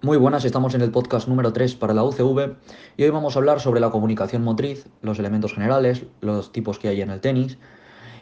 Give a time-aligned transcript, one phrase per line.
[0.00, 2.54] Muy buenas, estamos en el podcast número 3 para la UCV
[2.96, 6.86] y hoy vamos a hablar sobre la comunicación motriz, los elementos generales, los tipos que
[6.86, 7.58] hay en el tenis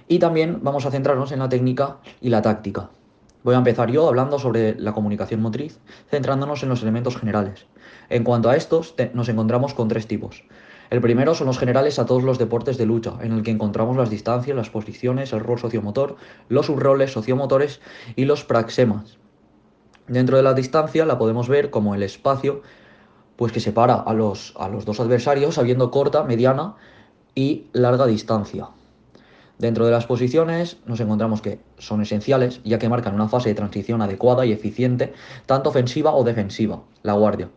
[0.08, 2.88] y también vamos a centrarnos en la técnica y la táctica.
[3.44, 5.78] Voy a empezar yo hablando sobre la comunicación motriz,
[6.10, 7.66] centrándonos en los elementos generales.
[8.08, 10.44] En cuanto a estos, nos encontramos con tres tipos.
[10.88, 13.98] El primero son los generales a todos los deportes de lucha, en el que encontramos
[13.98, 16.16] las distancias, las posiciones, el rol sociomotor,
[16.48, 17.82] los subroles sociomotores
[18.14, 19.18] y los praxemas,
[20.08, 22.62] Dentro de la distancia la podemos ver como el espacio
[23.36, 26.74] pues que separa a los, a los dos adversarios habiendo corta, mediana
[27.34, 28.68] y larga distancia.
[29.58, 33.54] Dentro de las posiciones nos encontramos que son esenciales ya que marcan una fase de
[33.54, 35.12] transición adecuada y eficiente,
[35.46, 37.48] tanto ofensiva o defensiva, la guardia.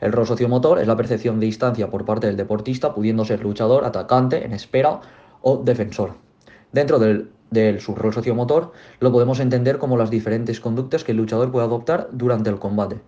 [0.00, 3.84] El rol sociomotor es la percepción de distancia por parte del deportista, pudiendo ser luchador,
[3.84, 5.00] atacante, en espera
[5.42, 6.14] o defensor.
[6.72, 11.50] Dentro del del subrol sociomotor, lo podemos entender como las diferentes conductas que el luchador
[11.50, 13.00] puede adoptar durante el combate.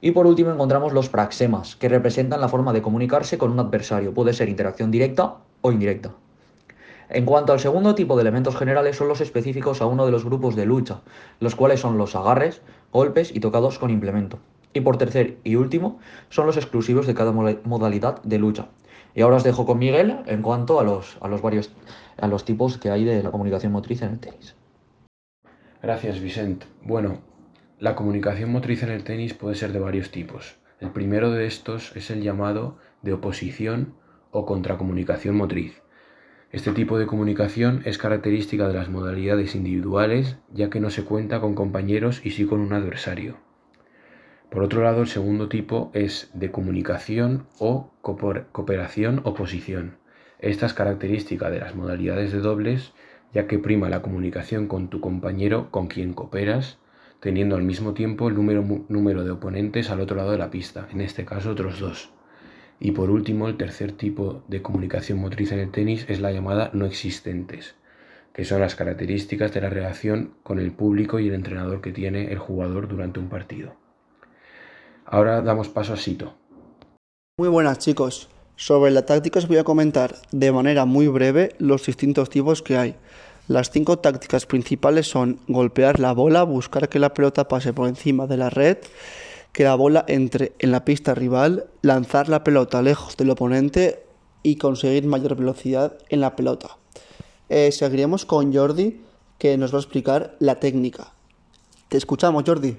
[0.00, 4.14] Y por último encontramos los praxemas, que representan la forma de comunicarse con un adversario,
[4.14, 6.12] puede ser interacción directa o indirecta.
[7.08, 10.24] En cuanto al segundo tipo de elementos generales son los específicos a uno de los
[10.24, 11.00] grupos de lucha,
[11.40, 12.60] los cuales son los agarres,
[12.92, 14.38] golpes y tocados con implemento.
[14.72, 18.68] Y por tercer y último son los exclusivos de cada modalidad de lucha,
[19.14, 21.72] y ahora os dejo con Miguel en cuanto a los, a los varios
[22.18, 24.54] a los tipos que hay de la comunicación motriz en el tenis.
[25.82, 26.66] Gracias, Vicente.
[26.82, 27.20] Bueno,
[27.78, 30.56] la comunicación motriz en el tenis puede ser de varios tipos.
[30.80, 33.94] El primero de estos es el llamado de oposición
[34.30, 35.80] o contracomunicación motriz.
[36.50, 41.40] Este tipo de comunicación es característica de las modalidades individuales, ya que no se cuenta
[41.40, 43.36] con compañeros y sí con un adversario.
[44.50, 49.98] Por otro lado, el segundo tipo es de comunicación o cooperación oposición.
[50.38, 52.94] Esta es característica de las modalidades de dobles,
[53.34, 56.78] ya que prima la comunicación con tu compañero con quien cooperas,
[57.20, 60.88] teniendo al mismo tiempo el número, número de oponentes al otro lado de la pista,
[60.92, 62.10] en este caso otros dos.
[62.80, 66.70] Y por último, el tercer tipo de comunicación motriz en el tenis es la llamada
[66.72, 67.74] no existentes,
[68.32, 72.32] que son las características de la relación con el público y el entrenador que tiene
[72.32, 73.76] el jugador durante un partido.
[75.10, 76.34] Ahora damos paso a Sito.
[77.38, 78.28] Muy buenas chicos.
[78.56, 82.76] Sobre la táctica os voy a comentar de manera muy breve los distintos tipos que
[82.76, 82.96] hay.
[83.46, 88.26] Las cinco tácticas principales son golpear la bola, buscar que la pelota pase por encima
[88.26, 88.78] de la red,
[89.52, 94.04] que la bola entre en la pista rival, lanzar la pelota lejos del oponente
[94.42, 96.76] y conseguir mayor velocidad en la pelota.
[97.48, 99.00] Eh, seguiremos con Jordi
[99.38, 101.12] que nos va a explicar la técnica.
[101.88, 102.76] Te escuchamos, Jordi.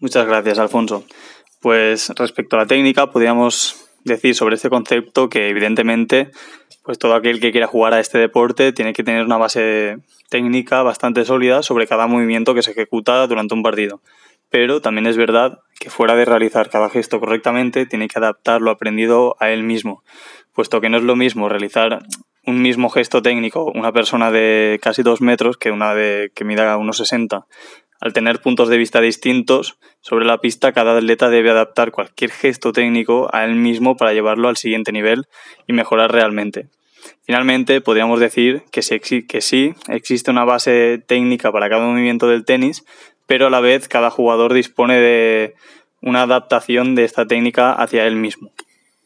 [0.00, 1.04] Muchas gracias, Alfonso.
[1.60, 6.30] Pues respecto a la técnica, podríamos decir sobre este concepto que evidentemente
[6.84, 9.98] pues todo aquel que quiera jugar a este deporte tiene que tener una base
[10.30, 14.00] técnica bastante sólida sobre cada movimiento que se ejecuta durante un partido.
[14.50, 18.70] Pero también es verdad que fuera de realizar cada gesto correctamente, tiene que adaptar lo
[18.70, 20.02] aprendido a él mismo,
[20.54, 22.04] puesto que no es lo mismo realizar
[22.46, 26.78] un mismo gesto técnico una persona de casi dos metros que una de que mida
[26.78, 27.46] unos 60
[28.00, 32.72] al tener puntos de vista distintos sobre la pista, cada atleta debe adaptar cualquier gesto
[32.72, 35.26] técnico a él mismo para llevarlo al siguiente nivel
[35.66, 36.68] y mejorar realmente.
[37.24, 42.84] Finalmente, podríamos decir que sí, existe una base técnica para cada movimiento del tenis,
[43.26, 45.54] pero a la vez cada jugador dispone de
[46.00, 48.50] una adaptación de esta técnica hacia él mismo.